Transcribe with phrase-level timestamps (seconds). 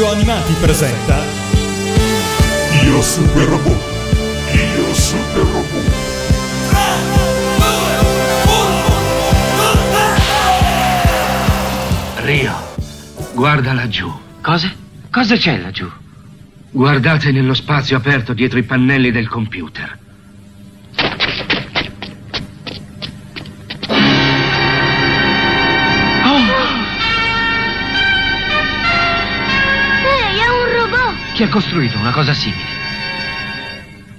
[0.00, 1.22] Radio Animati presenta
[2.84, 3.82] Io Super Robot
[4.54, 5.92] Io Super Robot
[12.22, 12.54] Rio,
[13.34, 14.10] guarda laggiù.
[14.40, 14.72] Cosa?
[15.10, 15.86] Cosa c'è laggiù?
[16.70, 19.98] Guardate nello spazio aperto dietro i pannelli del computer.
[31.40, 32.68] Chi ha costruito una cosa simile?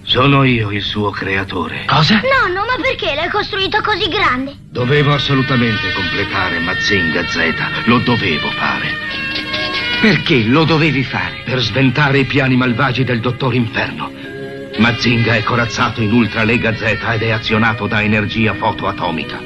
[0.02, 1.86] Sono io il suo creatore.
[1.86, 2.16] Cosa?
[2.16, 4.56] Nonno, ma perché l'hai costruito così grande?
[4.72, 7.54] Dovevo assolutamente completare Mazinga Z.
[7.84, 8.88] Lo dovevo fare.
[10.02, 11.44] Perché lo dovevi fare?
[11.46, 14.12] Per sventare i piani malvagi del dottor Inferno.
[14.80, 19.40] Mazinga è corazzato in Ultra Lega Z ed è azionato da energia fotoatomica.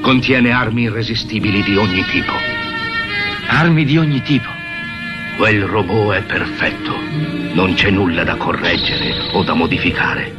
[0.00, 2.32] Contiene armi irresistibili di ogni tipo.
[3.48, 4.59] Armi di ogni tipo.
[5.40, 6.94] Quel robot è perfetto.
[7.54, 10.34] Non c'è nulla da correggere o da modificare.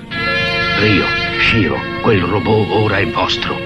[0.78, 1.06] Rio,
[1.40, 3.60] Shiro, quel robot ora è vostro.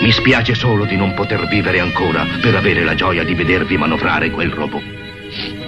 [0.00, 4.32] Mi spiace solo di non poter vivere ancora per avere la gioia di vedervi manovrare
[4.32, 4.82] quel robot.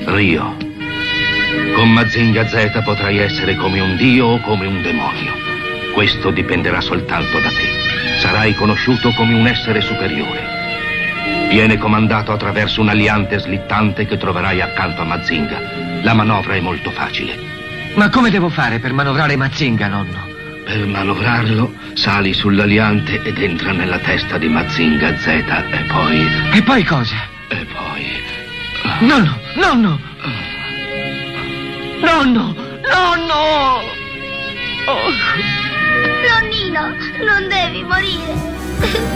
[0.07, 0.57] Rio,
[1.77, 5.33] con Mazinga Z potrai essere come un dio o come un demonio.
[5.93, 8.19] Questo dipenderà soltanto da te.
[8.19, 10.55] Sarai conosciuto come un essere superiore.
[11.49, 15.61] Viene comandato attraverso un aliante slittante che troverai accanto a Mazinga.
[16.03, 17.39] La manovra è molto facile.
[17.95, 20.33] Ma come devo fare per manovrare Mazinga, nonno?
[20.65, 26.27] Per manovrarlo, sali sull'aliante ed entra nella testa di Mazinga Z e poi...
[26.53, 27.33] E poi cosa?
[27.49, 28.07] e poi...
[29.01, 30.01] Nonno, nonno!
[32.01, 32.55] Nonno,
[32.93, 33.93] nonno!
[34.87, 35.11] Oh,
[36.29, 38.53] Nonnino, non devi morire!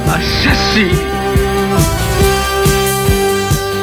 [0.07, 1.38] assassini!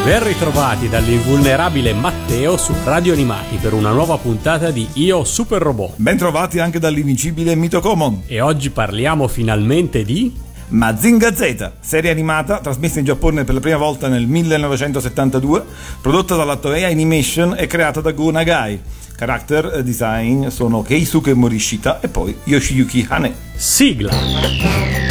[0.05, 5.93] Ben ritrovati dall'invulnerabile Matteo su Radio Animati per una nuova puntata di Io Super Robot.
[5.95, 8.21] Bentrovati anche dall'invincibile Mito Common.
[8.27, 10.31] E oggi parliamo finalmente di...
[10.67, 15.63] Mazinga Z, serie animata trasmessa in Giappone per la prima volta nel 1972,
[16.01, 18.79] prodotta dalla Toei Animation e creata da Go Nagai.
[19.15, 23.33] Character design sono Keisuke Morishita e poi Yoshiyuki Hane.
[23.55, 25.04] Sigla.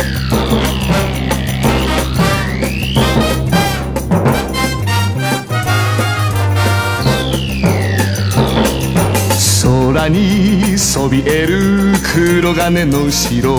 [10.94, 13.56] そびえる黒金の城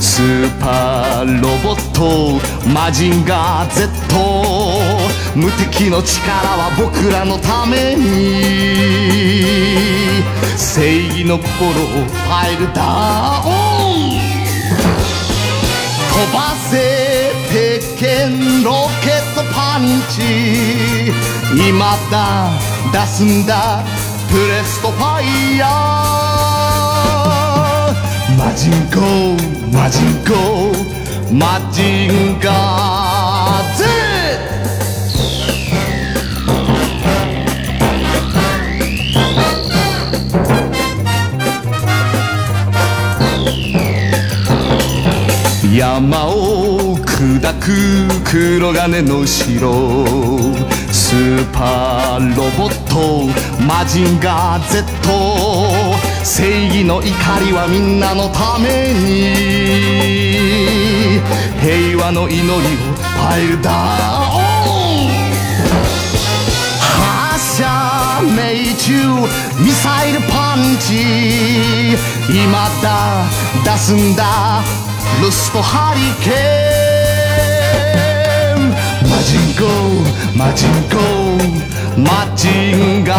[0.00, 4.16] スーパーロボットマジンガー Z
[5.36, 8.00] 無敵の力は僕らのために。
[10.56, 13.50] 正義の心をファイルダウ
[13.92, 14.16] ン
[16.08, 21.12] 飛ばせ鉄拳ロケットパンチ。
[21.68, 22.48] 今だ
[22.90, 23.84] 出すんだ。
[24.36, 25.64] 그랬어 파이야.
[28.36, 29.36] 마징고
[29.72, 30.72] 마징고
[31.30, 32.46] 마징가드
[45.78, 50.04] 야마오 크다크 그러가네 노시로.
[51.86, 53.30] 스팔로보토
[53.66, 54.86] マジンガー Z
[56.24, 57.08] 正義の怒
[57.40, 59.34] りはみんなのために。
[61.60, 65.08] 平和の祈りをファイルダウン
[66.78, 68.92] 発射命中
[69.60, 71.96] ミサイルパンチ。
[72.30, 73.26] 今だ
[73.64, 74.62] 出すんだ。
[75.20, 76.75] ルストハリケーン。
[79.08, 79.66] 마징고
[80.34, 80.96] 마징고
[81.96, 83.16] 마징가세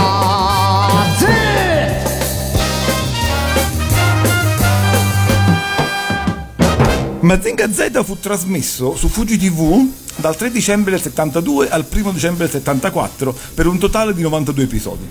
[7.27, 12.45] Mazinga Z fu trasmesso su Fuji TV dal 3 dicembre del 72 al 1 dicembre
[12.45, 15.05] del 74 per un totale di 92 episodi.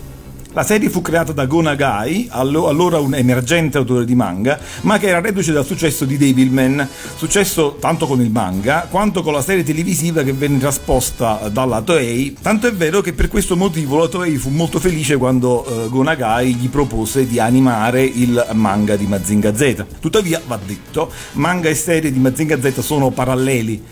[0.56, 4.96] La serie fu creata da Go Nagai, allo- allora un emergente autore di manga, ma
[4.96, 9.42] che era reduce dal successo di Devilman, successo tanto con il manga quanto con la
[9.42, 14.08] serie televisiva che venne trasposta dalla Toei, tanto è vero che per questo motivo la
[14.08, 19.06] Toei fu molto felice quando eh, Go Nagai gli propose di animare il manga di
[19.06, 19.84] Mazinga Z.
[20.00, 23.82] Tuttavia, va detto, manga e serie di Mazinga Z sono paralleli.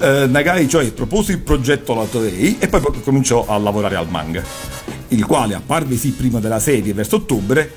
[0.00, 4.42] Eh, Nagai cioè propose il progetto alla Toei e poi cominciò a lavorare al manga,
[5.08, 7.70] il quale apparve sì prima della serie verso ottobre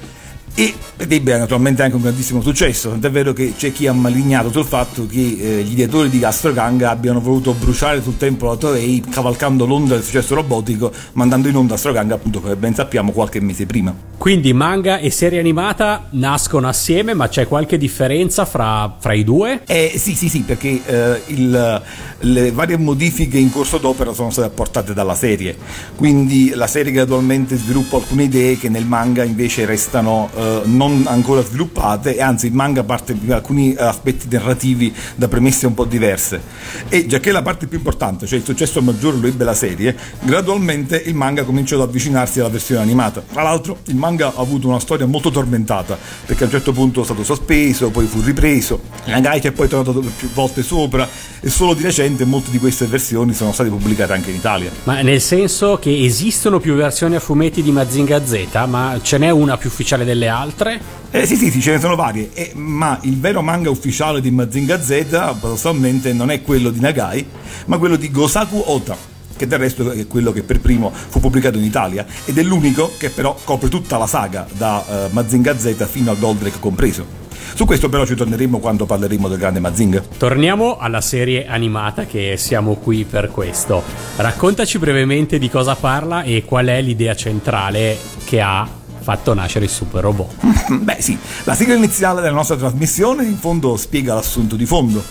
[0.56, 4.52] e ed ebbe naturalmente anche un grandissimo successo, tant'è vero che c'è chi ha malignato
[4.52, 9.04] sul fatto che eh, gli ideatori di Gastroganga abbiano voluto bruciare sul tempio la Toei
[9.10, 13.66] cavalcando l'onda del successo robotico, mandando in onda Astroganga appunto come ben sappiamo qualche mese
[13.66, 14.10] prima.
[14.16, 19.64] Quindi manga e serie animata nascono assieme, ma c'è qualche differenza fra, fra i due?
[19.66, 21.82] Eh, sì, sì, sì, perché eh, il,
[22.20, 25.58] le varie modifiche in corso d'opera sono state apportate dalla serie,
[25.96, 31.44] quindi la serie gradualmente sviluppa alcune idee che nel manga invece restano eh, non ancora
[31.44, 36.42] sviluppate e anzi il manga parte di alcuni aspetti narrativi da premesse un po' diverse.
[36.90, 39.96] E già che la parte più importante, cioè il successo maggiore lo ebbe la serie,
[40.22, 43.24] gradualmente il manga cominciò ad avvicinarsi alla versione animata.
[43.32, 45.96] Tra l'altro il manga ha avuto una storia molto tormentata,
[46.26, 50.00] perché a un certo punto è stato sospeso, poi fu ripreso, Nagai è poi tornato
[50.18, 51.08] più volte sopra
[51.40, 54.72] e solo di recente molte di queste versioni sono state pubblicate anche in Italia.
[54.86, 59.30] Ma nel senso che esistono più versioni a fumetti di Mazinga Z, ma ce n'è
[59.30, 60.82] una più ufficiale delle altre?
[61.12, 64.32] Eh, sì, sì, sì, ce ne sono varie, eh, ma il vero manga ufficiale di
[64.32, 67.26] Mazinga Z, paradossalmente, non è quello di Nagai,
[67.66, 69.10] ma quello di Gosaku Ota
[69.42, 72.92] che del resto è quello che per primo fu pubblicato in Italia ed è l'unico
[73.00, 77.20] che però copre tutta la saga da uh, Mazinga Z fino a Goldrake compreso.
[77.54, 80.04] Su questo però ci torneremo quando parleremo del grande Mazinga.
[80.18, 83.84] Torniamo alla serie animata che siamo qui per questo.
[84.16, 88.68] Raccontaci brevemente di cosa parla e qual è l'idea centrale che ha
[89.02, 90.36] fatto nascere il super robot.
[90.80, 95.04] Beh sì, la sigla iniziale della nostra trasmissione in fondo spiega l'assunto di fondo.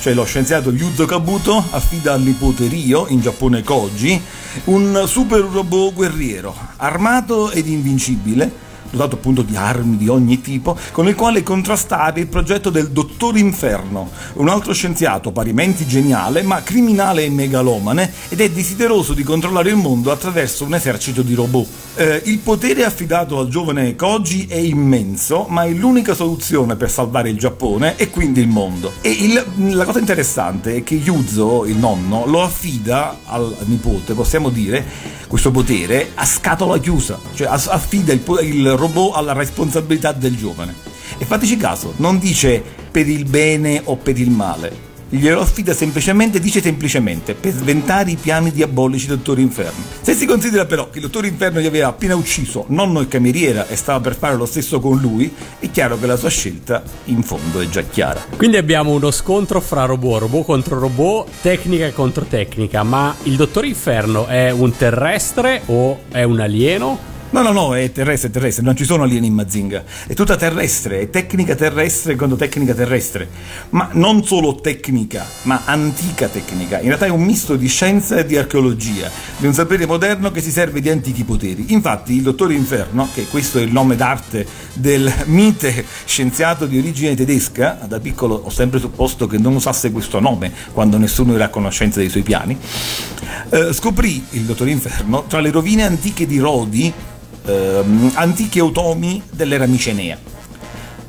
[0.00, 4.20] Cioè lo scienziato Yuzo Kabuto affida al nipote Ryo, in Giappone Koji,
[4.64, 11.08] un super robot guerriero, armato ed invincibile, dotato appunto di armi di ogni tipo, con
[11.08, 17.24] il quale contrastare il progetto del Dottor Inferno, un altro scienziato parimenti geniale ma criminale
[17.24, 21.68] e megalomane ed è desideroso di controllare il mondo attraverso un esercito di robot.
[21.96, 27.30] Eh, il potere affidato al giovane Koji è immenso, ma è l'unica soluzione per salvare
[27.30, 28.92] il Giappone e quindi il mondo.
[29.00, 29.44] E il,
[29.74, 34.84] la cosa interessante è che Yuzo, il nonno, lo affida al nipote, possiamo dire,
[35.26, 40.74] questo potere a scatola chiusa, cioè affida il, il robot alla responsabilità del giovane.
[41.18, 46.40] E fateci caso, non dice per il bene o per il male, glielo affida semplicemente,
[46.40, 49.84] dice semplicemente, per sventare i piani diabolici del Dottor Inferno.
[50.00, 53.68] Se si considera però che il Dottor Inferno gli aveva appena ucciso nonno e cameriera
[53.68, 57.22] e stava per fare lo stesso con lui, è chiaro che la sua scelta in
[57.22, 58.24] fondo è già chiara.
[58.36, 63.64] Quindi abbiamo uno scontro fra robot, robot contro robot, tecnica contro tecnica, ma il Dottor
[63.64, 67.14] Inferno è un terrestre o è un alieno?
[67.28, 69.82] No, no, no, è terrestre, è terrestre, non ci sono alieni in Mazinga.
[70.06, 73.28] È tutta terrestre, è tecnica terrestre contro tecnica terrestre.
[73.70, 76.78] Ma non solo tecnica, ma antica tecnica.
[76.78, 80.40] In realtà è un misto di scienza e di archeologia, di un sapere moderno che
[80.40, 81.72] si serve di antichi poteri.
[81.72, 87.16] Infatti il Dottore Inferno, che questo è il nome d'arte del mite scienziato di origine
[87.16, 91.48] tedesca, da piccolo ho sempre supposto che non usasse questo nome quando nessuno era a
[91.48, 92.56] conoscenza dei suoi piani,
[93.50, 96.92] eh, scoprì il Dottore Inferno tra le rovine antiche di Rodi,
[97.46, 100.18] ehm, antichi automi dell'era micenea.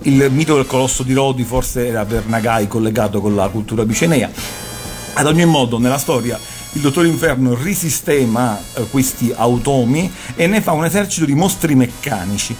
[0.01, 4.29] Il mito del colosso di Rodi forse era per Nagai collegato con la cultura micenea.
[5.13, 6.39] Ad ogni modo, nella storia
[6.73, 12.55] il dottor Inferno risistema eh, questi automi e ne fa un esercito di mostri meccanici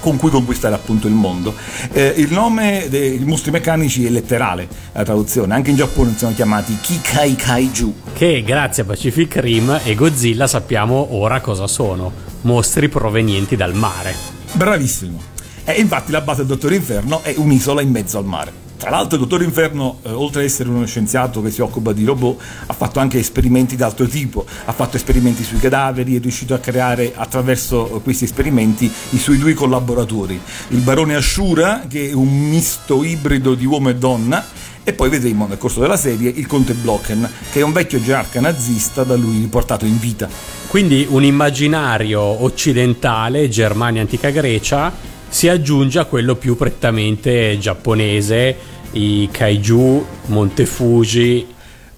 [0.00, 1.54] con cui conquistare appunto il mondo.
[1.92, 6.76] Eh, il nome dei mostri meccanici è letterale, la traduzione, anche in Giappone sono chiamati
[6.80, 7.94] Kikai Kaiju.
[8.12, 14.14] Che grazie a Pacific Rim e Godzilla sappiamo ora cosa sono, mostri provenienti dal mare.
[14.52, 15.20] Bravissimo.
[15.64, 18.62] E infatti la base del Dottor Inferno è un'isola in mezzo al mare.
[18.82, 22.04] Tra l'altro il Dottor Inferno, eh, oltre ad essere uno scienziato che si occupa di
[22.04, 26.52] robot, ha fatto anche esperimenti di altro tipo, ha fatto esperimenti sui cadaveri, è riuscito
[26.52, 32.48] a creare attraverso questi esperimenti i suoi due collaboratori, il barone Ashura, che è un
[32.48, 34.44] misto ibrido di uomo e donna,
[34.82, 38.40] e poi vedremo nel corso della serie il conte Blocken, che è un vecchio gerarca
[38.40, 40.28] nazista da lui riportato in vita.
[40.72, 44.90] Quindi un immaginario occidentale, Germania antica Grecia,
[45.28, 48.56] si aggiunge a quello più prettamente giapponese,
[48.92, 51.46] i kaiju, Monte Fuji.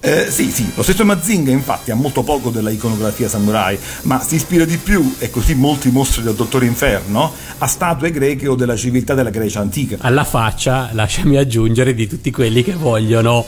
[0.00, 4.35] Eh, sì, sì, lo stesso Mazinga infatti ha molto poco della iconografia samurai, ma si
[4.35, 8.75] ispira di più, e così molti mostri del Dottore Inferno, a statue greche o della
[8.75, 9.99] civiltà della Grecia antica.
[10.00, 13.47] Alla faccia, lasciami aggiungere, di tutti quelli che vogliono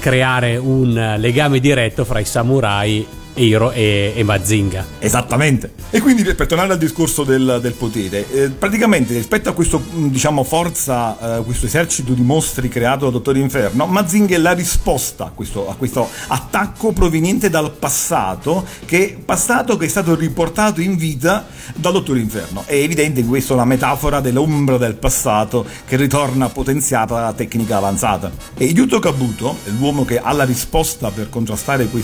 [0.00, 4.86] creare un legame diretto fra i samurai e, e, e Mazinga.
[4.98, 5.72] Esattamente.
[5.90, 10.08] E quindi per, tornare al discorso del, del potere, eh, praticamente rispetto a questo, mh,
[10.08, 15.26] diciamo, forza, eh, questo esercito di mostri creato da Dottore Inferno, Mazinga è la risposta
[15.26, 20.96] a questo, a questo attacco proveniente dal passato, che, passato che è stato riportato in
[20.96, 22.62] vita dal Dottore Inferno.
[22.66, 28.30] È evidente in questo la metafora dell'ombra del passato che ritorna potenziata dalla tecnica avanzata.
[28.56, 32.02] E Yuto Kabuto, l'uomo che ha la risposta per contrastare questa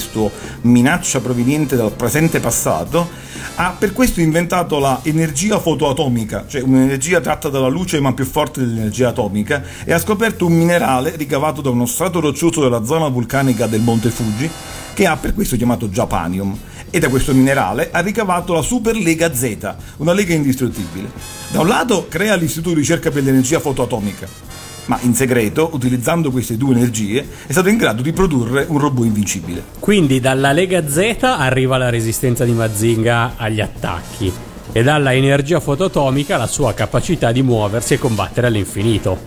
[0.62, 3.08] minaccia proveniente dal presente passato,
[3.56, 8.60] ha per questo inventato la energia fotoatomica, cioè un'energia tratta dalla luce ma più forte
[8.60, 13.66] dell'energia atomica, e ha scoperto un minerale ricavato da uno strato roccioso della zona vulcanica
[13.66, 14.50] del Monte Fuji,
[14.94, 16.58] che ha per questo chiamato Japanium.
[16.92, 21.08] E da questo minerale ha ricavato la Super Lega Z, una lega indistruttibile.
[21.52, 24.26] Da un lato crea l'Istituto di ricerca per l'energia fotoatomica,
[24.86, 29.04] ma in segreto, utilizzando queste due energie, è stato in grado di produrre un robot
[29.04, 29.62] invincibile.
[29.78, 34.32] Quindi dalla Lega Z arriva la resistenza di Mazinga agli attacchi
[34.72, 39.18] e dalla energia fotoatomica la sua capacità di muoversi e combattere all'infinito.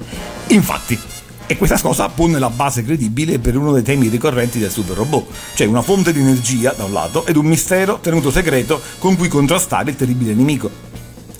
[0.47, 0.97] Infatti,
[1.45, 5.27] e questa cosa pone la base credibile per uno dei temi ricorrenti del super robot,
[5.55, 9.27] cioè una fonte di energia da un lato ed un mistero tenuto segreto con cui
[9.27, 10.69] contrastare il terribile nemico.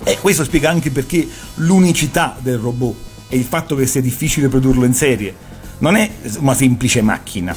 [0.04, 2.94] E questo spiega anche perché l'unicità del robot
[3.34, 5.34] e il fatto che sia difficile produrlo in serie
[5.78, 7.54] non è una semplice macchina,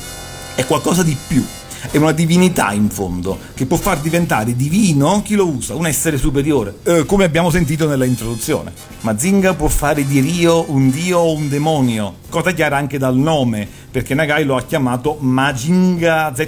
[0.55, 1.45] è qualcosa di più.
[1.91, 6.17] È una divinità in fondo che può far diventare divino chi lo usa, un essere
[6.17, 8.73] superiore, eh, come abbiamo sentito nella introduzione.
[9.01, 13.67] Mazinga può fare di Rio un dio o un demonio, cosa chiara anche dal nome,
[13.91, 16.47] perché Nagai lo ha chiamato Majinga Z,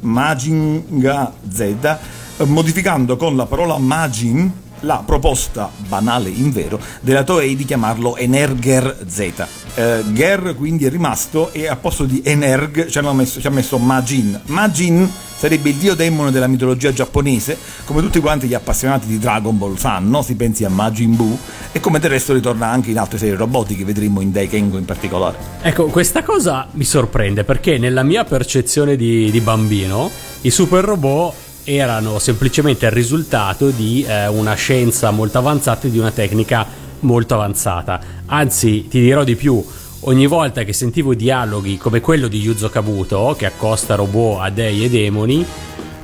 [0.00, 1.96] Majinga Z,
[2.44, 4.52] modificando con la parola Majin
[4.82, 9.46] la proposta, banale in vero, della Toei di chiamarlo Energer Z.
[9.74, 13.78] Eh, Ger quindi è rimasto e a posto di Energ ci, messo, ci ha messo
[13.78, 14.40] Majin.
[14.46, 15.10] Majin
[15.42, 19.74] sarebbe il dio demone della mitologia giapponese, come tutti quanti gli appassionati di Dragon Ball
[19.74, 21.36] sanno, si pensi a Majin Buu,
[21.72, 25.36] e come del resto ritorna anche in altre serie robotiche, vedremo in Daikengo in particolare.
[25.62, 30.10] Ecco, questa cosa mi sorprende perché nella mia percezione di, di bambino
[30.42, 35.98] i super robot erano semplicemente il risultato di eh, una scienza molto avanzata e di
[35.98, 36.66] una tecnica
[37.00, 38.00] molto avanzata.
[38.26, 39.64] Anzi, ti dirò di più,
[40.00, 44.84] ogni volta che sentivo dialoghi come quello di Yuzo Kabuto, che accosta robot a dei
[44.84, 45.44] e demoni,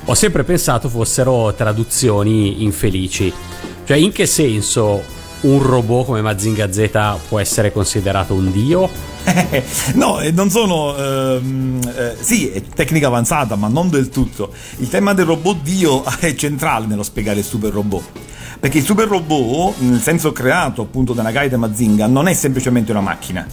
[0.04, 3.32] ho sempre pensato fossero traduzioni infelici.
[3.84, 5.02] Cioè, in che senso
[5.40, 6.90] un robot come Mazinga Z
[7.28, 8.88] può essere considerato un dio?
[9.94, 10.97] no, e non sono.
[10.97, 14.52] ehm, eh, sì, è tecnica avanzata, ma non del tutto.
[14.78, 18.04] Il tema del robot Dio è centrale nello spiegare il super robot.
[18.61, 22.35] Perché il super robot, nel senso creato appunto da Nagai e da Mazinga, non è
[22.35, 23.47] semplicemente una macchina,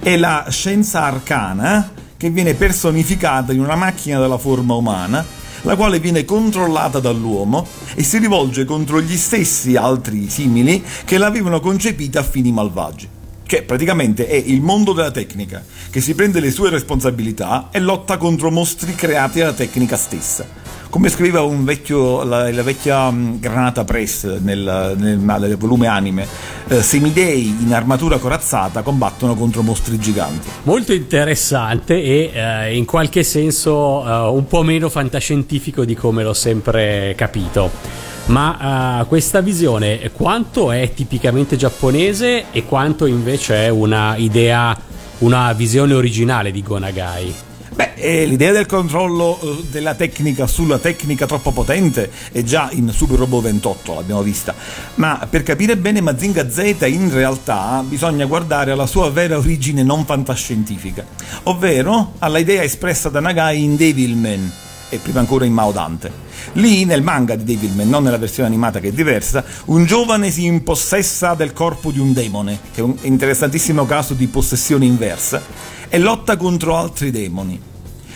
[0.00, 5.24] è la scienza arcana che viene personificata in una macchina della forma umana,
[5.62, 11.58] la quale viene controllata dall'uomo e si rivolge contro gli stessi altri simili che l'avevano
[11.58, 13.08] concepita a fini malvagi.
[13.52, 18.16] Cioè, praticamente è il mondo della tecnica che si prende le sue responsabilità e lotta
[18.16, 20.46] contro mostri creati dalla tecnica stessa.
[20.88, 26.26] Come scriveva la, la vecchia um, Granata Press nel, nel, nel volume anime,
[26.68, 30.48] eh, semidei in armatura corazzata combattono contro mostri giganti.
[30.62, 36.32] Molto interessante e eh, in qualche senso eh, un po' meno fantascientifico di come l'ho
[36.32, 38.11] sempre capito.
[38.26, 44.78] Ma uh, questa visione quanto è tipicamente giapponese e quanto invece è una idea,
[45.18, 47.34] una visione originale di Gonagai?
[47.74, 52.90] Beh, eh, l'idea del controllo eh, della tecnica sulla tecnica troppo potente è già in
[52.90, 54.54] Super Robot 28, l'abbiamo vista.
[54.96, 60.04] Ma per capire bene Mazinga Z in realtà bisogna guardare alla sua vera origine non
[60.04, 61.04] fantascientifica,
[61.44, 64.52] ovvero alla idea espressa da Nagai in Devilman
[64.92, 66.12] e prima ancora in Mao Dante.
[66.54, 70.44] Lì, nel manga di Devilman, non nella versione animata che è diversa, un giovane si
[70.44, 75.40] impossessa del corpo di un demone, che è un interessantissimo caso di possessione inversa,
[75.88, 77.58] e lotta contro altri demoni.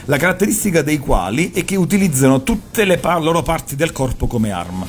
[0.05, 4.51] La caratteristica dei quali è che utilizzano tutte le par- loro parti del corpo come
[4.51, 4.87] arma.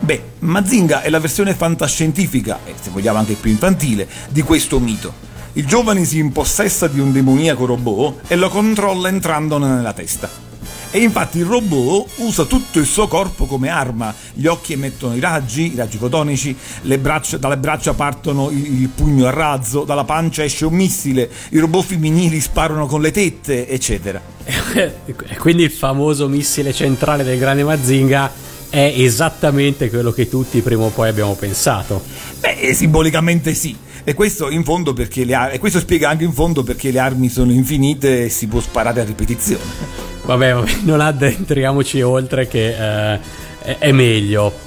[0.00, 5.24] Beh, Mazinga è la versione fantascientifica, e se vogliamo anche più infantile, di questo mito.
[5.52, 10.45] Il giovane si impossessa di un demoniaco robot e lo controlla entrandone nella testa.
[10.90, 15.20] E infatti il robot usa tutto il suo corpo come arma, gli occhi emettono i
[15.20, 16.56] raggi, i raggi fotonici,
[16.98, 21.58] braccia, dalle braccia partono il, il pugno a razzo, dalla pancia esce un missile, i
[21.58, 24.20] robot femminili sparano con le tette, eccetera.
[25.38, 28.30] Quindi il famoso missile centrale del grande Mazinga
[28.70, 32.02] è esattamente quello che tutti prima o poi abbiamo pensato.
[32.40, 33.76] Beh, simbolicamente sì.
[34.04, 37.00] E questo, in fondo perché le ar- e questo spiega anche in fondo perché le
[37.00, 40.15] armi sono infinite e si può sparare a ripetizione.
[40.26, 43.20] Vabbè, vabbè, non addentriamoci oltre che eh,
[43.60, 44.65] è, è meglio.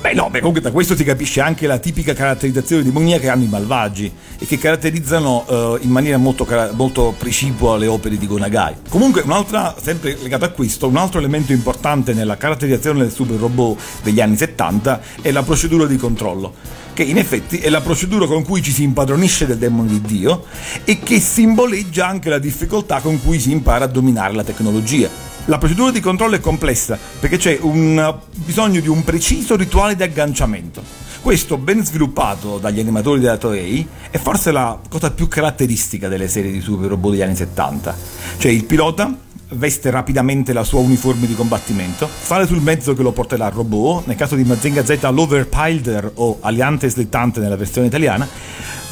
[0.00, 3.28] Beh no, beh, comunque da questo si capisce anche la tipica caratterizzazione di Monia che
[3.28, 8.26] hanno i malvagi e che caratterizzano eh, in maniera molto, molto precipua le opere di
[8.26, 8.76] Gonagai.
[8.88, 13.78] Comunque, un'altra, sempre legato a questo, un altro elemento importante nella caratterizzazione del super robot
[14.02, 16.54] degli anni 70 è la procedura di controllo
[16.94, 20.44] che in effetti è la procedura con cui ci si impadronisce del demone di Dio
[20.84, 25.29] e che simboleggia anche la difficoltà con cui si impara a dominare la tecnologia.
[25.46, 30.02] La procedura di controllo è complessa perché c'è un bisogno di un preciso rituale di
[30.02, 30.82] agganciamento.
[31.20, 36.50] Questo, ben sviluppato dagli animatori della Toei, è forse la cosa più caratteristica delle serie
[36.50, 37.96] di super robot degli anni 70.
[38.38, 39.14] Cioè il pilota
[39.52, 44.06] veste rapidamente la sua uniforme di combattimento, sale sul mezzo che lo porterà al robot,
[44.06, 48.26] nel caso di Mazinga Z l'Overpilder o Aliante Slittante nella versione italiana,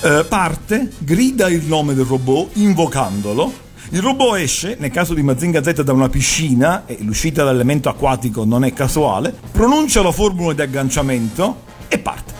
[0.02, 5.62] eh, parte, grida il nome del robot invocandolo, il robot esce, nel caso di Mazinga
[5.62, 10.62] Z, da una piscina, e l'uscita dall'elemento acquatico non è casuale, pronuncia la formula di
[10.62, 12.36] agganciamento e parte.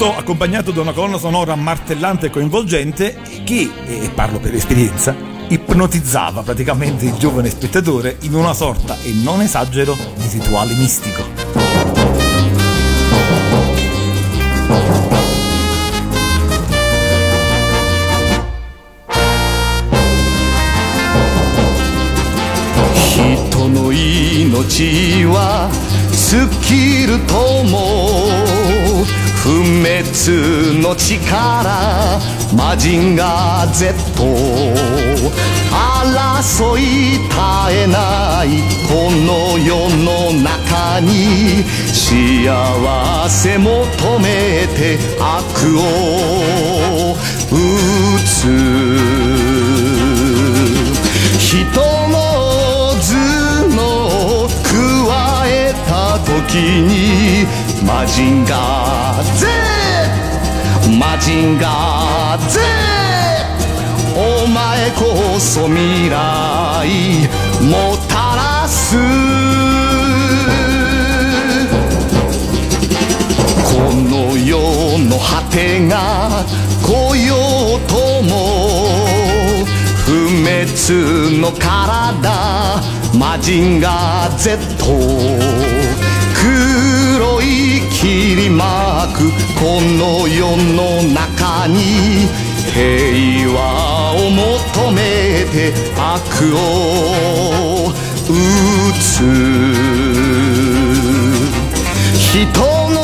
[0.00, 5.14] Tutto accompagnato da una colonna sonora martellante e coinvolgente che, e parlo per esperienza,
[5.48, 11.96] ipnotizzava praticamente il giovane spettatore in una sorta, e non esagero, di rituale mistico.「
[23.16, 25.70] 人の命は
[26.12, 28.79] 尽きるとも
[29.43, 32.19] 不滅の力
[32.55, 33.95] マジンガー Z
[35.71, 37.35] 争い絶
[37.71, 47.15] えないこの世の中に幸せ求めて悪を。
[47.51, 47.55] 打
[48.25, 48.47] つ。
[51.39, 52.21] 人の
[52.95, 53.81] 頭脳
[54.45, 57.47] を加えた時に
[57.85, 59.47] マジンガー Z
[60.99, 62.59] マジンガー Z
[64.15, 67.29] お前こそ未来
[67.61, 68.97] もたらす。
[73.63, 76.45] この世の果てが
[76.83, 77.35] 来よ
[77.77, 78.31] うとも。
[80.05, 82.81] 不滅の体
[83.17, 84.57] マジンガー Z
[88.01, 92.25] 切り巻くこの世の中に
[92.73, 96.57] 平和を求めて悪を
[97.91, 98.33] 打
[98.99, 99.21] つ
[102.17, 102.39] 人
[102.89, 102.97] の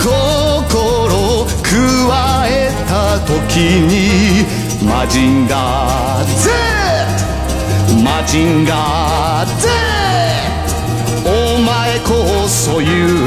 [0.00, 1.70] 心加
[2.48, 3.36] えた時
[3.86, 4.44] に
[4.84, 6.26] マジンガー
[7.94, 9.68] Z マジンガー Z
[11.24, 13.17] お前こそ勇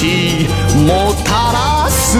[0.00, 0.46] 気
[0.86, 2.16] もたらす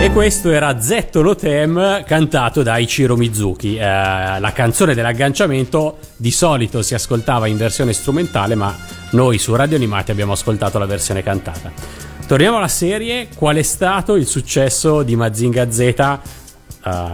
[0.00, 3.76] E questo era Zetto Lotem cantato da Ichiro Mizuki.
[3.76, 8.74] Eh, la canzone dell'agganciamento di solito si ascoltava in versione strumentale, ma
[9.10, 11.72] noi su Radio Animati abbiamo ascoltato la versione cantata.
[12.25, 13.27] Torniamo alla serie.
[13.35, 16.19] Qual è stato il successo di Mazinga Z eh,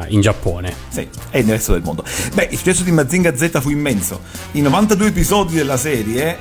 [0.09, 0.73] in Giappone?
[0.89, 2.03] Sì, e nel resto del mondo.
[2.33, 4.21] Beh, il successo di Mazinga Z fu immenso.
[4.51, 6.37] I 92 episodi della serie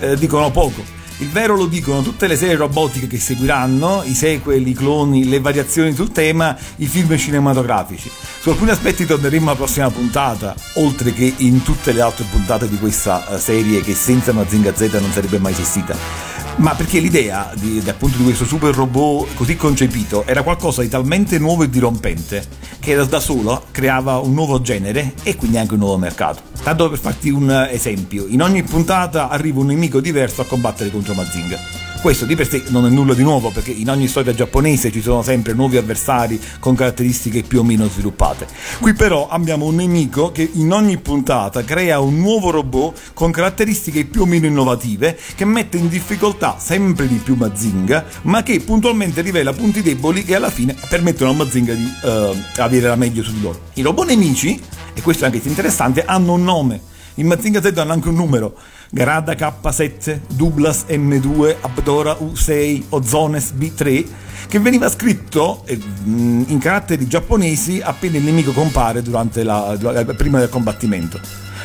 [0.00, 0.96] eh, dicono poco.
[1.20, 5.40] Il vero lo dicono tutte le serie robotiche che seguiranno, i sequel, i cloni, le
[5.40, 8.08] variazioni sul tema, i film cinematografici.
[8.40, 12.78] Su alcuni aspetti torneremo alla prossima puntata, oltre che in tutte le altre puntate di
[12.78, 16.47] questa eh, serie che senza Mazinga Z non sarebbe mai esistita.
[16.58, 20.88] Ma perché l'idea di, di, appunto di questo super robot così concepito era qualcosa di
[20.88, 22.44] talmente nuovo e dirompente
[22.80, 26.42] che da, da solo creava un nuovo genere e quindi anche un nuovo mercato.
[26.60, 31.14] Tanto per farti un esempio, in ogni puntata arriva un nemico diverso a combattere contro
[31.14, 31.87] Mazinga.
[32.00, 35.02] Questo di per sé non è nulla di nuovo perché in ogni storia giapponese ci
[35.02, 38.46] sono sempre nuovi avversari con caratteristiche più o meno sviluppate.
[38.80, 44.04] Qui però abbiamo un nemico che in ogni puntata crea un nuovo robot con caratteristiche
[44.04, 49.20] più o meno innovative che mette in difficoltà sempre di più Mazinga ma che puntualmente
[49.20, 53.32] rivela punti deboli che alla fine permettono a Mazinga di eh, avere la meglio su
[53.32, 53.60] di loro.
[53.74, 54.58] I robot nemici,
[54.94, 56.96] e questo è anche interessante, hanno un nome.
[57.18, 58.54] In Mazinga Z hanno anche un numero.
[58.90, 64.06] Garada K7, Douglas M2, Abdora U6, Ozones B3,
[64.46, 69.76] che veniva scritto eh, in caratteri giapponesi appena il nemico compare durante la,
[70.16, 71.20] prima del combattimento.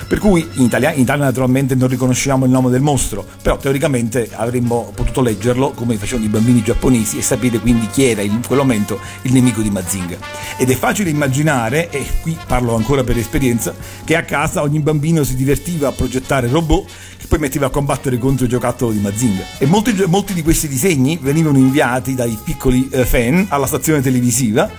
[0.07, 4.29] Per cui in Italia, in Italia naturalmente non riconosciamo il nome del mostro, però teoricamente
[4.33, 8.59] avremmo potuto leggerlo come facevano i bambini giapponesi e sapere quindi chi era in quel
[8.59, 10.17] momento il nemico di Mazinga.
[10.57, 15.23] Ed è facile immaginare, e qui parlo ancora per esperienza, che a casa ogni bambino
[15.23, 19.43] si divertiva a progettare robot che poi metteva a combattere contro il giocattolo di Mazinga.
[19.57, 24.69] E molti, molti di questi disegni venivano inviati dai piccoli eh, fan alla stazione televisiva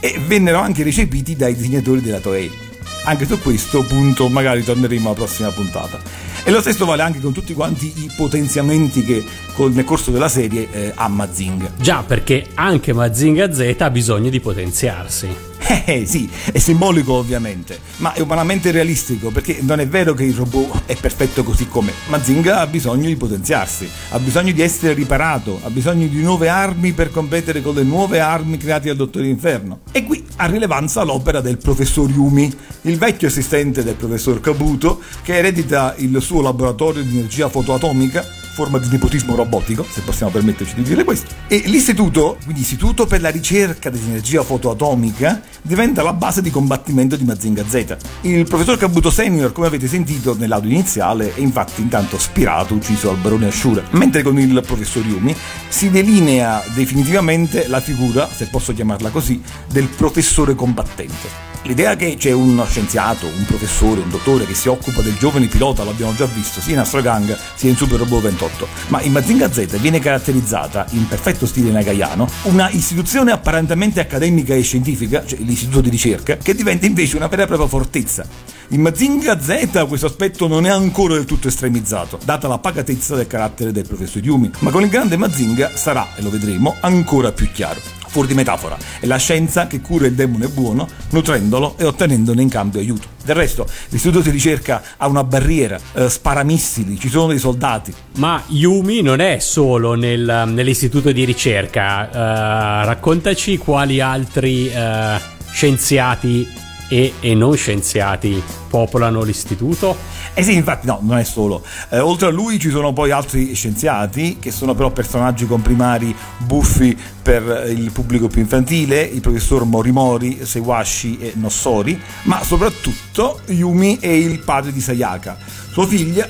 [0.00, 2.66] e vennero anche recepiti dai disegnatori della Toei
[3.08, 5.98] anche su questo punto magari torneremo alla prossima puntata.
[6.44, 9.24] E lo stesso vale anche con tutti quanti i potenziamenti che
[9.56, 11.72] nel corso della serie eh, ha Mazinga.
[11.76, 15.47] Già, perché anche Mazinga Z ha bisogno di potenziarsi.
[15.70, 20.32] Eh sì, è simbolico ovviamente, ma è umanamente realistico perché non è vero che il
[20.32, 21.92] robot è perfetto così com'è.
[22.08, 26.92] Mazinga ha bisogno di potenziarsi, ha bisogno di essere riparato, ha bisogno di nuove armi
[26.92, 29.80] per competere con le nuove armi create dal Dottore Inferno.
[29.92, 32.50] E qui ha rilevanza l'opera del professor Yumi,
[32.82, 38.78] il vecchio assistente del professor Kabuto che eredita il suo laboratorio di energia fotoatomica forma
[38.78, 41.32] di nepotismo robotico, se possiamo permetterci di dire questo.
[41.46, 47.22] E l'istituto, quindi Istituto per la ricerca dell'energia fotoatomica, diventa la base di combattimento di
[47.22, 47.96] Mazinga Z.
[48.22, 53.16] Il professor Kabuto Senior, come avete sentito nell'audio iniziale, è infatti intanto spirato, ucciso al
[53.18, 55.36] barone Ashura, mentre con il professor Yumi
[55.68, 59.40] si delinea definitivamente la figura, se posso chiamarla così,
[59.70, 61.47] del professore combattente.
[61.62, 65.84] L'idea che c'è uno scienziato, un professore, un dottore che si occupa del giovane pilota,
[65.84, 69.52] l'abbiamo già visto sia in Astro Gang sia in Super Robot 28, ma in Mazinga
[69.52, 75.80] Z viene caratterizzata, in perfetto stile nagayano, una istituzione apparentemente accademica e scientifica, cioè l'istituto
[75.80, 78.24] di ricerca, che diventa invece una vera e propria fortezza.
[78.68, 83.26] In Mazinga Z questo aspetto non è ancora del tutto estremizzato, data la pacatezza del
[83.26, 87.50] carattere del professor Yumi, ma con il grande Mazinga sarà, e lo vedremo, ancora più
[87.50, 88.76] chiaro fuori di metafora.
[88.98, 93.08] È la scienza che cura il demone buono, nutrendolo e ottenendone in cambio aiuto.
[93.24, 97.92] Del resto, l'istituto di ricerca ha una barriera, eh, sparamissili, ci sono dei soldati.
[98.16, 102.08] Ma Yumi non è solo nel, nell'istituto di ricerca.
[102.10, 109.96] Uh, raccontaci quali altri uh, scienziati e, e non scienziati popolano l'istituto?
[110.34, 111.64] Eh sì, infatti no, non è solo.
[111.90, 116.96] Eh, oltre a lui ci sono poi altri scienziati che sono però personaggi comprimari buffi
[117.22, 124.08] per il pubblico più infantile, il professor Morimori, Seiwashi e Nossori, ma soprattutto Yumi è
[124.08, 125.36] il padre di Sayaka,
[125.70, 126.26] sua figlia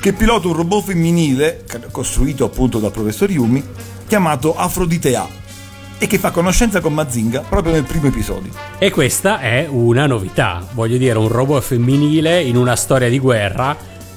[0.00, 3.62] che pilota un robot femminile costruito appunto dal professor Yumi
[4.08, 5.41] chiamato Afroditea
[6.02, 8.50] e che fa conoscenza con Mazinga proprio nel primo episodio.
[8.76, 13.76] E questa è una novità, voglio dire, un robot femminile in una storia di guerra,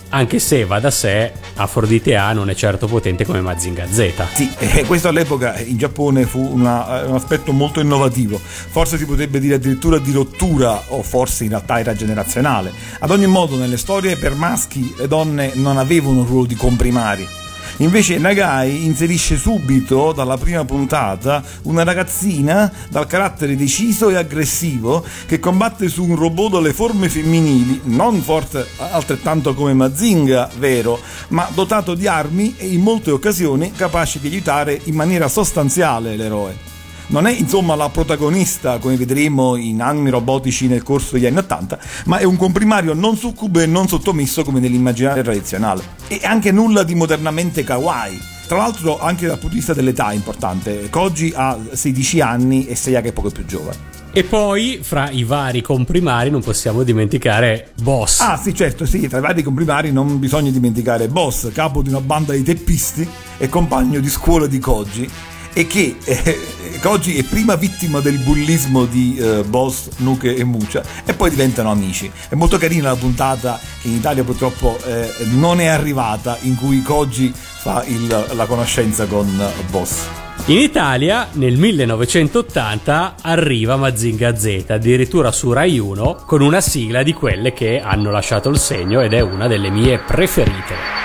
[0.10, 4.14] anche se va da sé, Afrodite A non è certo potente come Mazinga Z.
[4.34, 9.40] Sì, e questo all'epoca in Giappone fu una, un aspetto molto innovativo, forse si potrebbe
[9.40, 12.74] dire addirittura di rottura o forse in realtà era generazionale.
[12.98, 17.44] Ad ogni modo nelle storie per maschi le donne non avevano un ruolo di comprimari
[17.78, 25.40] Invece Nagai inserisce subito dalla prima puntata una ragazzina dal carattere deciso e aggressivo che
[25.40, 31.96] combatte su un robot dalle forme femminili, non forte altrettanto come Mazinga, vero, ma dotato
[31.96, 36.75] di armi e in molte occasioni capace di aiutare in maniera sostanziale l'eroe.
[37.08, 41.80] Non è insomma la protagonista, come vedremo in anime robotici nel corso degli anni 80,
[42.06, 45.84] ma è un comprimario non succube e non sottomesso come nell'immaginario tradizionale.
[46.08, 48.20] E anche nulla di modernamente kawaii.
[48.48, 50.90] Tra l'altro anche dal punto di vista dell'età è importante.
[50.90, 53.94] Koji ha 16 anni e Seiya che è poco più giovane.
[54.12, 58.22] E poi, fra i vari comprimari, non possiamo dimenticare Boss.
[58.22, 62.00] Ah, sì, certo, sì, tra i vari comprimari non bisogna dimenticare Boss, capo di una
[62.00, 63.06] banda di teppisti
[63.38, 65.10] e compagno di scuola di Koji,
[65.58, 66.38] e che eh,
[66.84, 71.72] oggi è prima vittima del bullismo di eh, Boss, Nuke e Mucia e poi diventano
[71.72, 72.12] amici.
[72.28, 76.82] È molto carina la puntata che in Italia purtroppo eh, non è arrivata in cui
[76.82, 79.28] Koji fa il, la conoscenza con
[79.70, 80.08] Boss.
[80.48, 87.14] In Italia nel 1980 arriva Mazinga Z, addirittura su Rai 1, con una sigla di
[87.14, 91.05] quelle che hanno lasciato il segno ed è una delle mie preferite.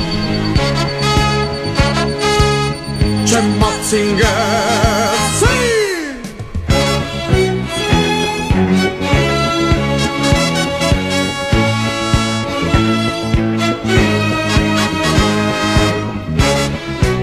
[3.91, 4.15] sì!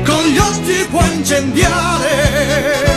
[0.05, 2.88] Con gli occhi può incendiare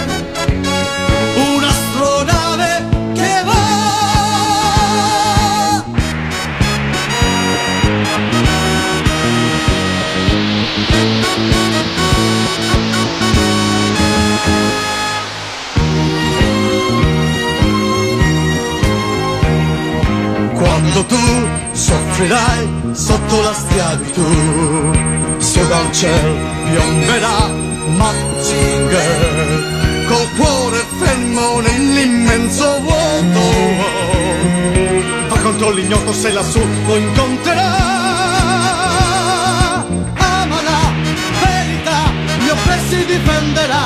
[22.21, 24.25] soffrirai sotto la schiavitù.
[25.39, 26.35] Su dal cielo
[26.69, 27.49] piomberà
[27.97, 29.63] Mazinger
[30.07, 33.41] col cuore fermo nell'immenso vuoto.
[35.29, 37.89] Va contro l'ignoto se lassù lo incontrerà.
[40.17, 40.91] Ama la
[41.41, 43.83] verità gli oppressi difenderà.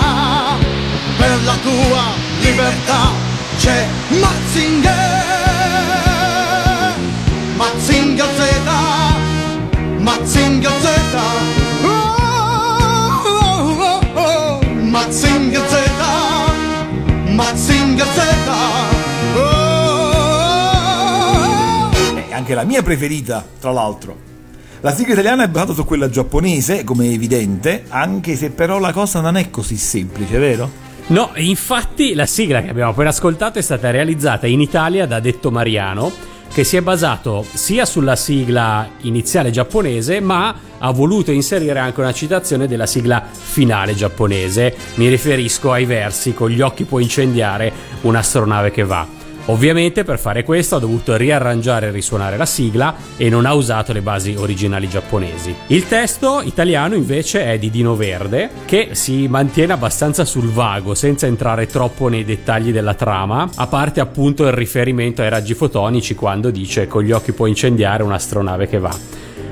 [1.17, 2.04] Per la tua
[2.41, 3.12] libertà
[3.58, 5.05] c'è Mazinger
[15.15, 15.75] Mazinga Z
[17.30, 18.19] Mazinga Z
[19.38, 20.10] oh.
[22.28, 24.17] È anche la mia preferita, tra l'altro.
[24.82, 28.91] La sigla italiana è basata su quella giapponese, come è evidente, anche se però la
[28.91, 30.69] cosa non è così semplice, vero?
[31.08, 35.49] No, infatti la sigla che abbiamo appena ascoltato è stata realizzata in Italia da Detto
[35.49, 36.12] Mariano,
[36.53, 42.13] che si è basato sia sulla sigla iniziale giapponese, ma ha voluto inserire anche una
[42.13, 44.75] citazione della sigla finale giapponese.
[44.95, 49.25] Mi riferisco ai versi con gli occhi può incendiare un'astronave che va.
[49.47, 53.93] Ovviamente per fare questo ha dovuto riarrangiare e risuonare la sigla e non ha usato
[53.93, 55.55] le basi originali giapponesi.
[55.67, 61.27] Il testo italiano invece è di Dino Verde che si mantiene abbastanza sul vago senza
[61.27, 66.49] entrare troppo nei dettagli della trama, a parte appunto il riferimento ai raggi fotonici quando
[66.49, 68.97] dice con gli occhi può incendiare un'astronave che va.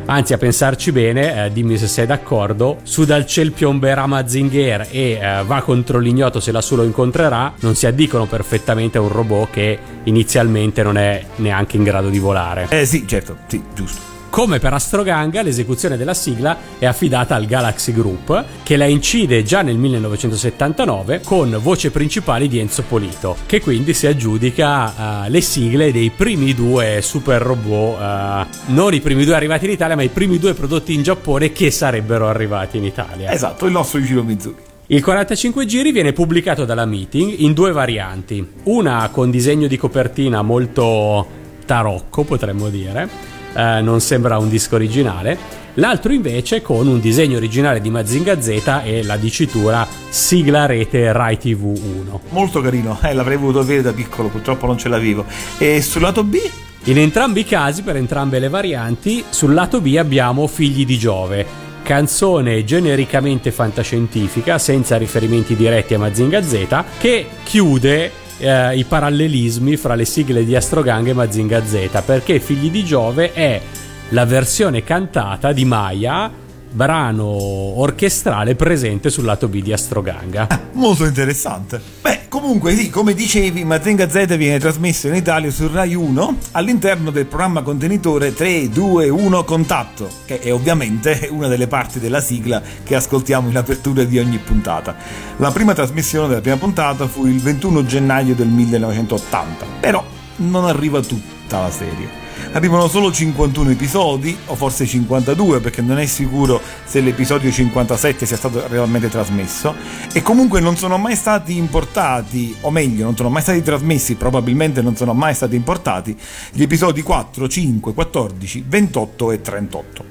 [0.06, 5.12] Anzi, a pensarci bene, eh, dimmi se sei d'accordo, su dal ciel piomberà Mazinger e
[5.12, 9.50] eh, va contro l'ignoto se lassù lo incontrerà, non si addicono perfettamente a un robot
[9.50, 12.68] che inizialmente non è neanche in grado di volare.
[12.70, 14.13] Eh sì, certo, sì, giusto.
[14.34, 19.62] Come per Astroganga, l'esecuzione della sigla è affidata al Galaxy Group, che la incide già
[19.62, 25.92] nel 1979 con voce principali di Enzo Polito, che quindi si aggiudica uh, le sigle
[25.92, 30.10] dei primi due super robot, uh, non i primi due arrivati in Italia, ma i
[30.10, 33.32] primi due prodotti in Giappone che sarebbero arrivati in Italia.
[33.32, 34.56] Esatto, il nostro Ichiro Mizuri.
[34.88, 40.42] Il 45 giri viene pubblicato dalla Meeting in due varianti, una con disegno di copertina
[40.42, 45.38] molto tarocco, potremmo dire, eh, non sembra un disco originale,
[45.76, 51.38] l'altro invece con un disegno originale di Mazinga Z e la dicitura sigla rete Rai
[51.38, 52.22] TV 1.
[52.30, 55.26] Molto carino, eh, l'avrei voluto avere da piccolo, purtroppo non ce l'avevo.
[55.58, 56.38] E sul lato B?
[56.86, 61.46] In entrambi i casi, per entrambe le varianti, sul lato B abbiamo Figli di Giove,
[61.84, 68.12] canzone genericamente fantascientifica senza riferimenti diretti a Mazinga Z che chiude
[68.44, 73.32] eh, i parallelismi fra le sigle di Astrogang e Mazinga Z perché Figli di Giove
[73.32, 73.62] è
[74.10, 76.30] la versione cantata di Maya
[76.74, 80.48] brano orchestrale presente sul lato B di Astroganga.
[80.50, 81.80] Ah, molto interessante.
[82.02, 87.12] Beh, comunque sì, come dicevi, Mazinga Z viene trasmesso in Italia su Rai 1 all'interno
[87.12, 92.62] del programma contenitore 3, 2, 1 Contatto, che è ovviamente una delle parti della sigla
[92.84, 94.96] che ascoltiamo in apertura di ogni puntata.
[95.38, 100.04] La prima trasmissione della prima puntata fu il 21 gennaio del 1980, però
[100.38, 102.23] non arriva tutta la serie
[102.54, 108.38] arrivano solo 51 episodi, o forse 52 perché non è sicuro se l'episodio 57 sia
[108.38, 109.76] stato realmente trasmesso,
[110.14, 114.82] e comunque non sono mai stati importati, o meglio, non sono mai stati trasmessi, probabilmente
[114.82, 116.16] non sono mai stati importati,
[116.52, 120.06] gli episodi 4, 5, 14, 28 e 38.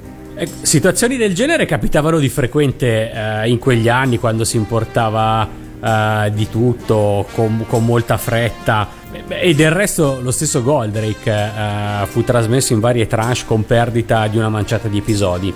[0.63, 5.47] Situazioni del genere capitavano di frequente eh, in quegli anni quando si importava
[5.81, 8.89] eh, di tutto con, con molta fretta
[9.29, 14.39] e del resto lo stesso Goldrake uh, fu trasmesso in varie tranche con perdita di
[14.39, 15.53] una manciata di episodi.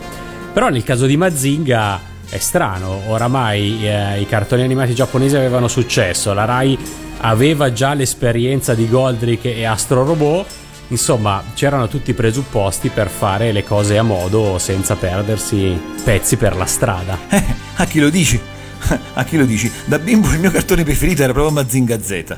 [0.52, 6.32] Però nel caso di Mazinga è strano, oramai eh, i cartoni animati giapponesi avevano successo,
[6.32, 6.76] la Rai
[7.18, 10.46] aveva già l'esperienza di Goldrick e Astro Robot,
[10.88, 16.56] insomma c'erano tutti i presupposti per fare le cose a modo senza perdersi pezzi per
[16.56, 17.18] la strada.
[17.28, 17.44] Eh,
[17.76, 18.55] a chi lo dici?
[19.14, 19.70] A chi lo dici?
[19.84, 22.36] Da bimbo il mio cartone preferito era proprio Mazinga Z.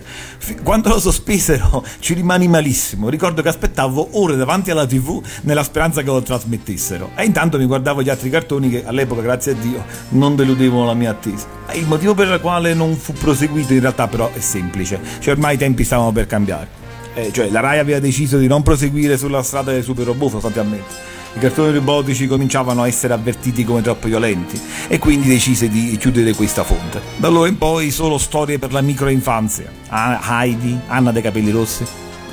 [0.62, 3.08] Quando lo sospesero ci rimani malissimo.
[3.08, 7.10] Ricordo che aspettavo ore davanti alla TV nella speranza che lo trasmettessero.
[7.16, 10.94] E intanto mi guardavo gli altri cartoni che all'epoca, grazie a Dio, non deludevano la
[10.94, 11.46] mia attesa.
[11.72, 14.98] Il motivo per il quale non fu proseguito in realtà però è semplice.
[15.18, 16.86] Cioè ormai i tempi stavano per cambiare.
[17.14, 21.17] Eh, cioè la Rai aveva deciso di non proseguire sulla strada dei super robot sostanzialmente.
[21.34, 26.34] I cartoni robotici cominciavano a essere avvertiti come troppo violenti e quindi decise di chiudere
[26.34, 27.00] questa fonte.
[27.16, 29.70] Da allora in poi solo storie per la microinfanzia.
[29.88, 31.84] Ah, Heidi, Anna dei capelli rossi.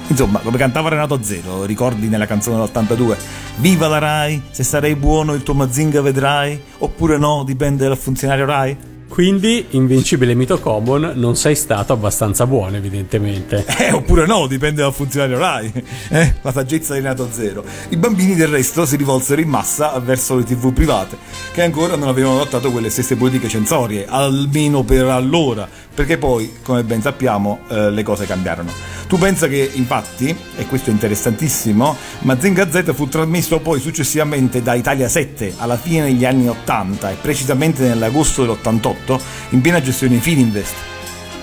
[0.08, 3.18] Insomma, come cantava Renato Zero, ricordi nella canzone dell'82?
[3.58, 8.46] Viva la Rai, se sarei buono il tuo Mazinga vedrai, oppure no, dipende dal funzionario
[8.46, 8.78] Rai.
[9.08, 13.64] Quindi, Invincibile Mito Common, non sei stato abbastanza buono, evidentemente.
[13.86, 15.72] Eh, oppure no, dipende dal funzionario Rai.
[16.10, 17.64] Eh, la saggezza di Renato Zero.
[17.90, 21.18] I bambini del resto si rivolsero in massa verso le tv private,
[21.54, 26.84] che ancora non avevano adottato quelle stesse politiche censorie, almeno per allora, perché poi, come
[26.84, 28.72] ben sappiamo, eh, le cose cambiarono.
[29.08, 34.74] Tu pensa che, infatti, e questo è interessantissimo, Mazinga Z fu trasmesso poi successivamente da
[34.74, 39.20] Italia 7 alla fine degli anni 80 e precisamente nell'agosto dell'88
[39.52, 40.74] in piena gestione Fininvest.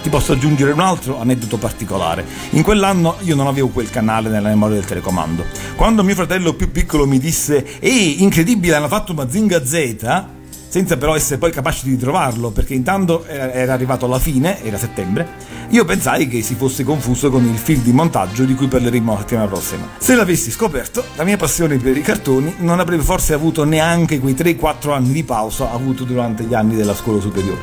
[0.02, 2.24] Ti posso aggiungere un altro aneddoto particolare.
[2.50, 5.44] In quell'anno io non avevo quel canale nella memoria del telecomando.
[5.76, 10.24] Quando mio fratello più piccolo mi disse Ehi, incredibile, hanno fatto Mazinga Z,
[10.72, 15.28] senza però essere poi capaci di trovarlo, perché intanto era arrivato alla fine, era settembre,
[15.68, 19.18] io pensai che si fosse confuso con il film di montaggio di cui parleremo la
[19.18, 19.86] settimana prossima.
[19.98, 24.32] Se l'avessi scoperto, la mia passione per i cartoni non avrebbe forse avuto neanche quei
[24.32, 27.60] 3-4 anni di pausa avuto durante gli anni della scuola superiore.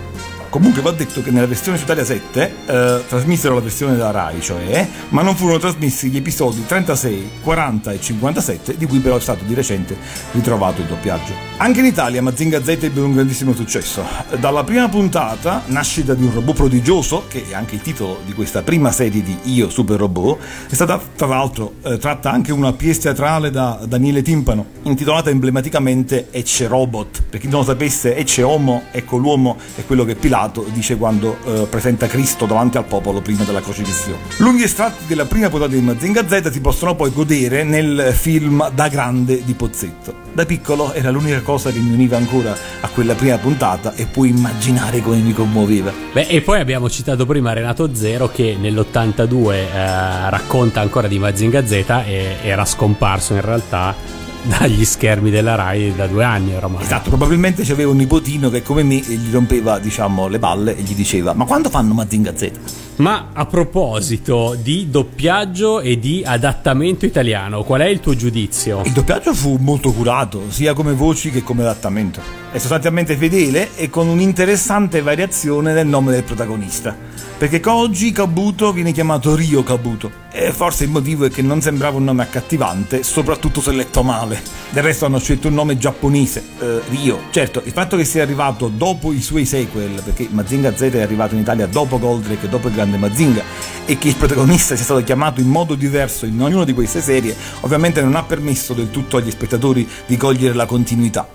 [0.49, 4.41] Comunque va detto che nella versione su Italia 7 eh, trasmisero la versione della Rai,
[4.41, 9.19] cioè, ma non furono trasmessi gli episodi 36, 40 e 57, di cui però è
[9.19, 9.95] stato di recente
[10.31, 11.33] ritrovato il doppiaggio.
[11.57, 14.03] Anche in Italia Mazinga Z ebbe un grandissimo successo.
[14.39, 18.63] Dalla prima puntata, Nascita di un robot prodigioso, che è anche il titolo di questa
[18.63, 23.01] prima serie di Io Super Robot, è stata tra l'altro eh, tratta anche una pièce
[23.01, 27.23] teatrale da Daniele Timpano, intitolata emblematicamente Ecce Robot.
[27.29, 30.37] Per chi non lo sapesse, Ecce Homo, ecco l'uomo, è quello che Pilato
[30.71, 34.19] dice quando eh, presenta Cristo davanti al popolo prima della crocifissione.
[34.37, 38.87] Lunghi estratti della prima puntata di Mazinga Z si possono poi godere nel film Da
[38.87, 40.27] grande di Pozzetto.
[40.33, 44.29] Da piccolo era l'unica cosa che mi univa ancora a quella prima puntata e puoi
[44.29, 45.91] immaginare come mi commuoveva.
[46.13, 51.65] Beh, e poi abbiamo citato prima Renato Zero che nell'82 eh, racconta ancora di Mazinga
[51.65, 51.71] Z
[52.05, 53.95] e era scomparso in realtà
[54.43, 56.83] dagli schermi della Rai da due anni oramai.
[56.83, 60.93] Esatto, probabilmente c'aveva un nipotino che come me gli rompeva, diciamo, le balle e gli
[60.93, 62.51] diceva "Ma quando fanno Mazinga Z?"
[62.97, 68.81] Ma a proposito di doppiaggio e di adattamento italiano, qual è il tuo giudizio?
[68.83, 72.19] Il doppiaggio fu molto curato, sia come voci che come adattamento.
[72.51, 77.08] È sostanzialmente fedele e con un'interessante variazione del nome del protagonista.
[77.39, 80.11] Perché Koji Kabuto viene chiamato Ryo Kabuto.
[80.29, 84.41] E forse il motivo è che non sembrava un nome accattivante, soprattutto se letto male.
[84.71, 87.21] Del resto hanno scelto un nome giapponese, eh, Ryo.
[87.29, 91.35] Certo, il fatto che sia arrivato dopo i suoi sequel, perché Mazinga Z è arrivato
[91.35, 93.41] in Italia dopo Goldrake dopo il Grande Mazinga,
[93.85, 97.33] e che il protagonista sia stato chiamato in modo diverso in ognuna di queste serie,
[97.61, 101.25] ovviamente non ha permesso del tutto agli spettatori di cogliere la continuità.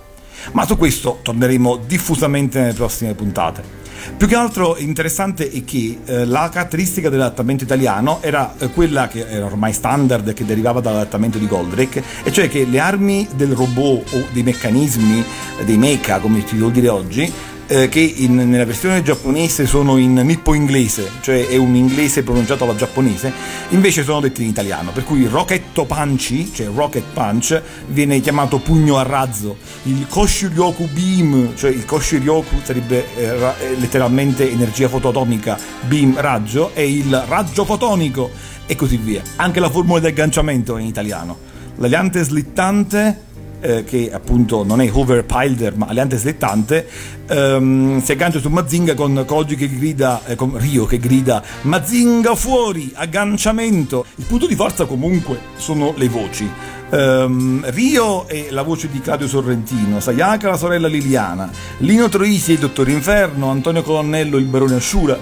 [0.52, 3.83] Ma su questo torneremo diffusamente nelle prossime puntate.
[4.16, 9.26] Più che altro interessante è che eh, la caratteristica dell'adattamento italiano era eh, quella che
[9.28, 14.12] era ormai standard che derivava dall'adattamento di Goldrake, e cioè che le armi del robot
[14.12, 15.24] o dei meccanismi,
[15.58, 17.32] eh, dei mecha come si vuol dire oggi,
[17.66, 22.64] eh, che in- nella versione giapponese sono in nippo inglese, cioè è un inglese pronunciato
[22.64, 23.32] alla giapponese,
[23.70, 28.98] invece sono detti in italiano, per cui Rocketto Punchi, cioè Rocket Punch, viene chiamato pugno
[28.98, 35.58] a razzo, il Koshiryoku Beam, cioè il Koshiryoku sarebbe eh, ra- eh, letteralmente energia fotoatomica,
[35.86, 38.30] beam raggio, e il raggio fotonico,
[38.66, 39.22] e così via.
[39.36, 41.52] Anche la formula di agganciamento è in italiano.
[41.76, 43.32] L'aliante slittante
[43.64, 46.86] eh, che appunto non è hover pilder ma aliante slettante
[47.26, 52.34] ehm, si aggancia su Mazinga con Koji che grida eh, con Rio che grida Mazinga
[52.34, 56.50] fuori agganciamento il punto di forza comunque sono le voci
[56.90, 62.54] Ehm, Rio è la voce di Claudio Sorrentino, Sayaka la sorella Liliana, Lino Troisi è
[62.54, 65.18] il Dottor Inferno, Antonio Colonnello il Barone Asciura.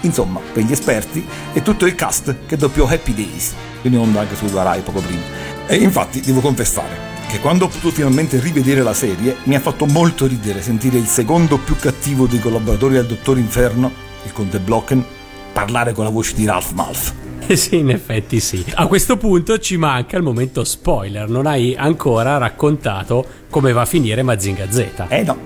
[0.00, 4.34] Insomma, per gli esperti è tutto il cast che doppiò Happy Days, in onda anche
[4.34, 5.22] sulla Rai poco prima.
[5.68, 9.86] E infatti devo confessare che quando ho potuto finalmente rivedere la serie mi ha fatto
[9.86, 13.90] molto ridere sentire il secondo più cattivo dei collaboratori del Dottor Inferno,
[14.26, 15.02] il Conte Blocken,
[15.50, 17.14] parlare con la voce di Ralph Malf.
[17.46, 18.62] Eh sì, in effetti sì.
[18.74, 21.26] A questo punto ci manca il momento spoiler.
[21.26, 25.06] Non hai ancora raccontato come va a finire Mazinga Z.
[25.08, 25.36] Eh no,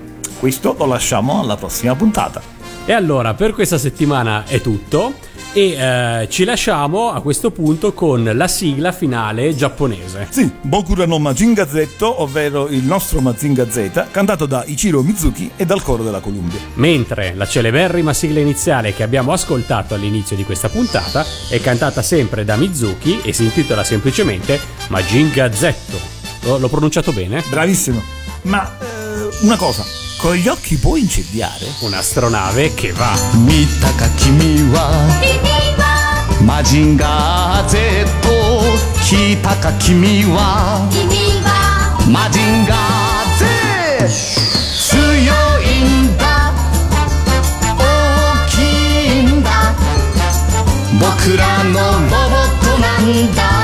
[0.41, 2.55] questo lo lasciamo alla prossima puntata.
[2.89, 5.14] E allora, per questa settimana è tutto.
[5.53, 10.28] E eh, ci lasciamo a questo punto con la sigla finale giapponese.
[10.30, 15.64] Sì, Bokura no Mazinga Z, ovvero il nostro Mazinga Z, cantato da Ichiro Mizuki e
[15.64, 16.61] dal coro della Columbia.
[16.74, 22.45] Mentre la celeberrima sigla iniziale che abbiamo ascoltato all'inizio di questa puntata è cantata sempre
[22.45, 25.74] da Mizuki e si intitola semplicemente Mazinga Z.
[26.43, 27.43] L'ho pronunciato bene?
[27.49, 28.01] Bravissimo.
[28.43, 29.84] Ma eh, una cosa,
[30.26, 31.66] con gli occhi puoi incendiare?
[31.82, 33.14] Un'astronave che va.
[33.45, 35.07] 見たか君は
[36.45, 38.07] マジンガー Z
[39.03, 40.88] 聞いたか君は
[42.09, 44.99] マジンガー Z 強
[45.62, 46.51] いんだ
[47.78, 47.82] 大
[48.49, 48.53] き
[49.22, 49.74] いんだ
[50.99, 53.55] 僕らのロボットなんだ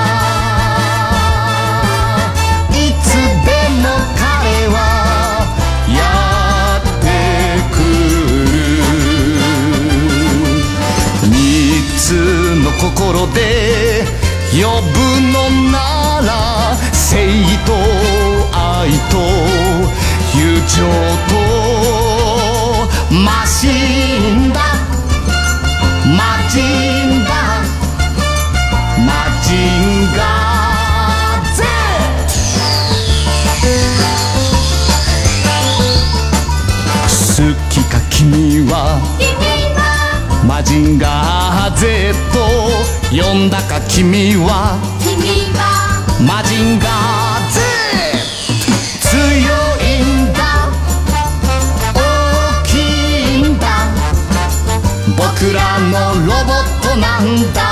[13.12, 14.04] の心で
[14.52, 14.96] 呼ぶ
[15.32, 15.34] の
[15.70, 15.76] な
[16.22, 16.30] ら
[16.92, 17.16] 正
[17.66, 17.72] と
[18.52, 19.16] 愛と
[20.34, 20.72] 友情
[21.28, 21.32] と
[23.14, 24.60] マシンだ。
[26.16, 27.30] マジンだ。
[28.98, 29.08] マ
[29.42, 31.44] ジンガー
[37.14, 38.72] Z 好きか君は。
[40.46, 41.31] マジンガー
[41.82, 42.14] Z
[43.10, 44.78] 呼んだか君は。
[46.24, 47.58] マジンガー Z
[49.00, 49.18] 強
[49.82, 50.70] いんだ。
[51.92, 51.98] 大
[52.62, 52.70] き
[53.40, 53.66] いんだ。
[55.16, 57.71] 僕らのロボットなんだ。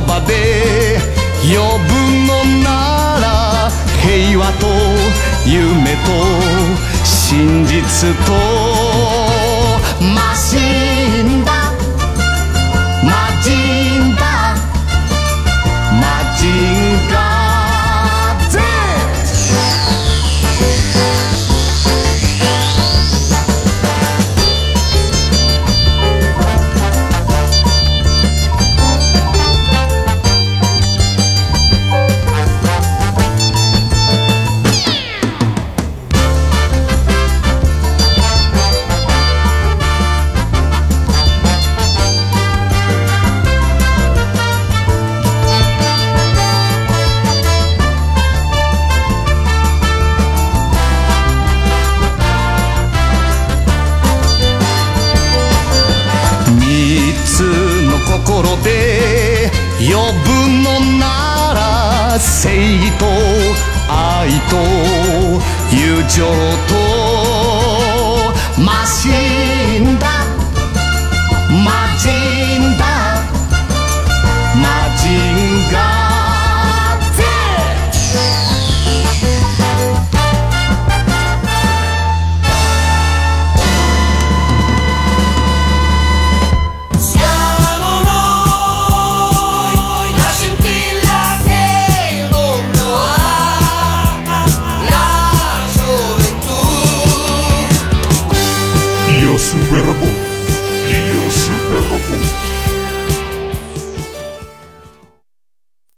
[0.00, 0.98] 葉で
[1.42, 1.94] 呼ぶ
[2.26, 2.68] のな
[3.20, 3.70] ら
[4.02, 4.66] 平和と
[5.46, 6.10] 夢と
[7.04, 8.32] 真実と
[10.14, 10.56] マシ
[11.22, 11.63] ンだ